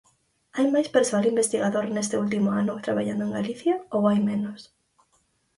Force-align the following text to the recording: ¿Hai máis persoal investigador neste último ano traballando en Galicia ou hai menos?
¿Hai 0.55 0.67
máis 0.73 0.89
persoal 0.95 1.23
investigador 1.33 1.85
neste 1.89 2.15
último 2.23 2.49
ano 2.61 2.81
traballando 2.85 3.23
en 3.25 3.35
Galicia 3.37 3.75
ou 3.95 4.01
hai 4.09 4.19
menos? 4.29 4.59